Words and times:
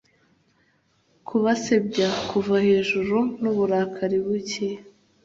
kubasebya 1.27 2.09
kuva 2.29 2.55
hejuru 2.67 3.17
n'uburakari 3.41 4.17
buke 4.25 4.67